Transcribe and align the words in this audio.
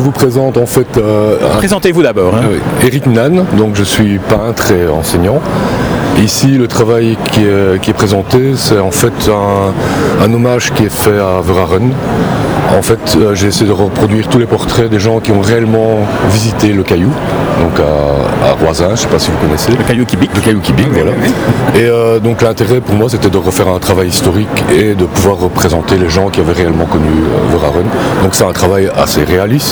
vous 0.00 0.10
présente 0.10 0.56
en 0.58 0.66
fait... 0.66 0.96
Euh, 0.96 1.36
Présentez-vous 1.56 2.02
d'abord. 2.02 2.34
Hein. 2.34 2.42
Eric 2.82 3.06
Nan, 3.06 3.44
donc 3.56 3.74
je 3.74 3.84
suis 3.84 4.18
peintre 4.18 4.70
et 4.72 4.88
enseignant. 4.88 5.40
Ici, 6.22 6.58
le 6.58 6.68
travail 6.68 7.16
qui 7.32 7.40
est, 7.44 7.92
présenté, 7.92 8.52
c'est 8.56 8.78
en 8.78 8.90
fait 8.90 9.12
un, 10.22 10.32
hommage 10.32 10.72
qui 10.72 10.84
est 10.84 10.94
fait 10.94 11.18
à 11.18 11.40
Veraren. 11.42 11.92
En 12.76 12.82
fait, 12.82 13.16
euh, 13.16 13.34
j'ai 13.34 13.48
essayé 13.48 13.66
de 13.66 13.72
reproduire 13.72 14.28
tous 14.28 14.38
les 14.38 14.46
portraits 14.46 14.90
des 14.90 14.98
gens 14.98 15.20
qui 15.20 15.32
ont 15.32 15.40
réellement 15.40 15.98
visité 16.30 16.72
le 16.72 16.82
caillou, 16.82 17.10
donc 17.60 17.80
à, 17.80 18.52
Roisin, 18.52 18.88
je 18.88 18.92
ne 18.92 18.96
sais 18.96 19.06
pas 19.08 19.18
si 19.18 19.30
vous 19.30 19.38
connaissez. 19.38 19.72
Le 19.72 19.84
caillou 19.84 20.04
Kibik. 20.04 20.30
Le 20.34 20.40
caillou 20.40 20.60
Kibik, 20.60 20.88
voilà. 20.92 21.12
Et 21.74 21.84
euh, 21.84 22.18
donc 22.18 22.42
l'intérêt 22.42 22.80
pour 22.80 22.94
moi, 22.94 23.08
c'était 23.08 23.30
de 23.30 23.38
refaire 23.38 23.68
un 23.68 23.78
travail 23.78 24.08
historique 24.08 24.48
et 24.72 24.94
de 24.94 25.04
pouvoir 25.04 25.38
représenter 25.38 25.96
les 25.96 26.08
gens 26.08 26.28
qui 26.28 26.40
avaient 26.40 26.52
réellement 26.52 26.86
connu 26.86 27.08
euh, 27.08 28.22
Donc 28.22 28.34
c'est 28.34 28.44
un 28.44 28.52
travail 28.52 28.90
assez 28.96 29.24
réaliste. 29.24 29.63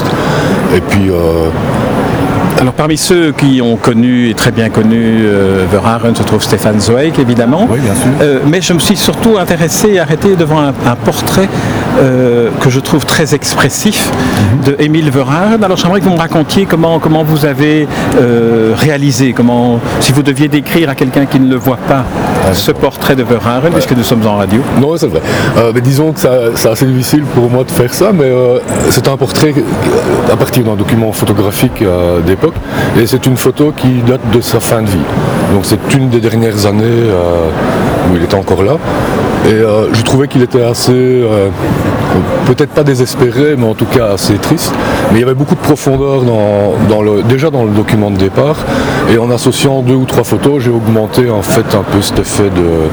Et 0.74 0.80
puis 0.80 1.10
alors 2.62 2.74
parmi 2.74 2.96
ceux 2.96 3.32
qui 3.32 3.60
ont 3.60 3.74
connu 3.74 4.28
et 4.28 4.34
très 4.34 4.52
bien 4.52 4.70
connu 4.70 5.22
euh, 5.24 5.66
Verhaeren 5.68 6.14
se 6.14 6.22
trouve 6.22 6.40
Stéphane 6.40 6.78
Zweig 6.78 7.18
évidemment. 7.18 7.66
Oui, 7.68 7.80
bien 7.80 7.92
sûr. 7.92 8.10
Euh, 8.20 8.38
mais 8.46 8.60
je 8.60 8.72
me 8.72 8.78
suis 8.78 8.96
surtout 8.96 9.36
intéressé 9.36 9.94
et 9.94 9.98
arrêté 9.98 10.36
devant 10.36 10.60
un, 10.60 10.94
portrait 10.94 11.48
euh, 12.00 12.50
que 12.60 12.70
je 12.70 12.78
trouve 12.78 13.04
très 13.04 13.34
expressif 13.34 14.08
mhm. 14.12 14.64
de 14.64 14.76
Émile 14.80 15.10
Verhaeren. 15.10 15.64
Alors 15.64 15.76
j'aimerais 15.76 15.98
que 15.98 16.04
vous 16.04 16.12
me 16.12 16.20
racontiez 16.20 16.66
comment, 16.66 17.00
comment 17.00 17.24
vous 17.24 17.46
avez 17.46 17.88
réalisé, 18.76 19.32
comment, 19.32 19.80
si 19.98 20.12
vous 20.12 20.22
deviez 20.22 20.46
décrire 20.46 20.88
à 20.88 20.94
quelqu'un 20.94 21.26
qui 21.26 21.40
ne 21.40 21.50
le 21.50 21.56
voit 21.56 21.78
pas 21.88 22.04
ce 22.52 22.70
portrait 22.70 23.16
de 23.16 23.24
Verhaeren, 23.24 23.72
puisque 23.72 23.96
nous 23.96 24.04
sommes 24.04 24.24
en 24.24 24.36
radio. 24.36 24.62
Non, 24.80 24.96
c'est 24.96 25.08
vrai. 25.08 25.20
mais 25.74 25.80
disons 25.80 26.12
que 26.12 26.20
c'est 26.54 26.68
assez 26.68 26.86
difficile 26.86 27.24
pour 27.34 27.50
moi 27.50 27.64
de 27.64 27.70
faire 27.72 27.92
ça, 27.92 28.12
mais 28.12 28.30
c'est 28.90 29.08
un 29.08 29.16
portrait 29.16 29.52
à 30.32 30.36
partir 30.36 30.62
d'un 30.62 30.76
document 30.76 31.10
photographique 31.10 31.82
d'époque 32.24 32.51
et 32.98 33.06
c'est 33.06 33.26
une 33.26 33.36
photo 33.36 33.72
qui 33.76 34.02
date 34.06 34.20
de 34.32 34.40
sa 34.40 34.60
fin 34.60 34.82
de 34.82 34.88
vie. 34.88 35.04
Donc 35.52 35.64
c'est 35.64 35.94
une 35.94 36.08
des 36.08 36.20
dernières 36.20 36.66
années 36.66 36.82
euh, 36.84 37.48
où 38.10 38.16
il 38.16 38.22
était 38.22 38.34
encore 38.34 38.62
là. 38.62 38.76
Et 39.44 39.52
euh, 39.52 39.92
je 39.92 40.02
trouvais 40.02 40.28
qu'il 40.28 40.42
était 40.42 40.62
assez, 40.62 40.92
euh, 40.92 41.48
peut-être 42.46 42.70
pas 42.70 42.84
désespéré, 42.84 43.56
mais 43.56 43.66
en 43.66 43.74
tout 43.74 43.86
cas 43.86 44.12
assez 44.12 44.34
triste. 44.34 44.72
Mais 45.10 45.18
il 45.18 45.20
y 45.20 45.24
avait 45.24 45.34
beaucoup 45.34 45.54
de 45.54 45.60
profondeur 45.60 46.22
dans, 46.22 46.74
déjà 47.24 47.50
dans 47.50 47.64
le 47.64 47.72
document 47.72 48.10
de 48.10 48.18
départ. 48.18 48.56
Et 49.12 49.18
en 49.18 49.30
associant 49.30 49.82
deux 49.82 49.94
ou 49.94 50.04
trois 50.04 50.24
photos, 50.24 50.62
j'ai 50.62 50.70
augmenté 50.70 51.28
en 51.28 51.42
fait 51.42 51.74
un 51.74 51.82
peu 51.82 52.00
cet 52.02 52.20
effet 52.20 52.50
de, 52.50 52.88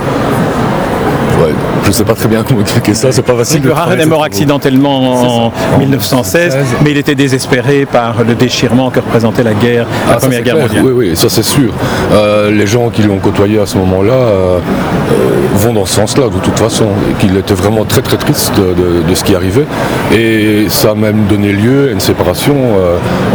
je 1.89 1.93
ne 1.93 1.97
sais 1.97 2.03
pas 2.03 2.13
très 2.13 2.27
bien 2.27 2.43
comment 2.47 2.61
expliquer 2.61 2.93
ça, 2.93 3.11
c'est 3.11 3.23
pas 3.23 3.33
facile. 3.33 3.67
Raren 3.71 3.99
est 3.99 4.05
mort 4.05 4.23
accidentellement 4.23 5.47
en, 5.47 5.79
1916, 5.79 6.55
mais 6.83 6.91
il 6.91 6.97
était 6.97 7.15
désespéré 7.15 7.87
par 7.87 8.23
le 8.23 8.35
déchirement 8.35 8.91
que 8.91 8.99
représentait 8.99 9.41
la 9.41 9.55
guerre, 9.55 9.87
la 10.07 10.13
ah, 10.13 10.17
Première 10.17 10.43
Guerre 10.43 10.57
mondiale. 10.57 10.83
Oui, 10.85 10.91
oui, 10.93 11.17
ça 11.17 11.29
c'est 11.29 11.43
sûr. 11.43 11.73
Euh, 12.11 12.51
les 12.51 12.67
gens 12.67 12.89
qui 12.89 13.01
l'ont 13.01 13.17
côtoyé 13.17 13.57
à 13.57 13.65
ce 13.65 13.79
moment-là 13.79 14.13
euh, 14.13 14.59
euh, 14.59 15.15
vont 15.55 15.73
dans 15.73 15.85
ce 15.85 15.95
sens-là, 15.95 16.25
de 16.25 16.37
toute 16.37 16.59
façon, 16.59 16.89
qu'il 17.17 17.35
était 17.35 17.55
vraiment 17.55 17.85
très 17.85 18.03
très 18.03 18.17
triste 18.17 18.53
de, 18.55 19.15
ce 19.15 19.23
qui 19.23 19.33
arrivait. 19.33 19.65
Et 20.13 20.67
ça 20.69 20.91
a 20.91 20.95
même 20.95 21.25
donné 21.25 21.51
lieu 21.51 21.89
à 21.89 21.91
une 21.91 21.99
séparation, 21.99 22.55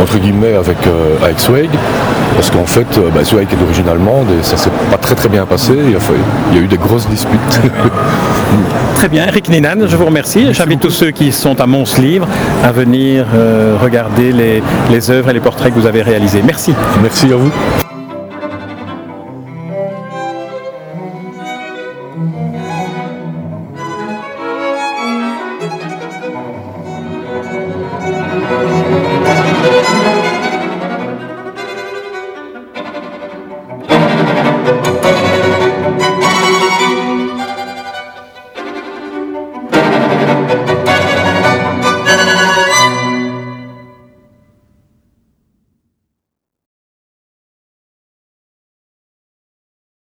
entre 0.00 0.18
guillemets, 0.18 0.54
avec, 0.54 0.78
avec 1.22 1.40
Zweig, 1.40 1.70
parce 2.36 2.50
qu'en 2.50 2.66
fait, 2.66 2.86
bah, 3.12 3.24
Zweig 3.24 3.48
est 3.52 3.56
d'origine 3.56 3.88
allemande 3.88 4.28
et 4.30 4.44
ça 4.44 4.56
s'est 4.56 4.70
pas 4.92 4.96
très 4.98 5.16
très 5.16 5.28
bien 5.28 5.44
passé. 5.44 5.72
Il 5.76 5.90
y 5.90 5.96
a, 5.96 5.98
il 6.52 6.56
y 6.56 6.60
a 6.60 6.62
eu 6.62 6.68
des 6.68 6.78
grosses 6.78 7.08
disputes. 7.08 7.60
Très 8.96 9.08
bien, 9.08 9.26
Eric 9.26 9.48
Ninan, 9.48 9.86
je 9.86 9.96
vous 9.96 10.06
remercie. 10.06 10.52
J'invite 10.52 10.80
tous 10.80 10.90
ceux 10.90 11.10
qui 11.10 11.32
sont 11.32 11.60
à 11.60 11.66
Mons 11.66 11.98
Livre 11.98 12.26
à 12.62 12.72
venir 12.72 13.26
euh, 13.34 13.76
regarder 13.80 14.32
les, 14.32 15.10
œuvres 15.10 15.30
et 15.30 15.32
les 15.34 15.40
portraits 15.40 15.74
que 15.74 15.78
vous 15.78 15.86
avez 15.86 16.02
réalisés. 16.02 16.42
Merci. 16.42 16.74
Merci 17.02 17.32
à 17.32 17.36
vous. 17.36 17.52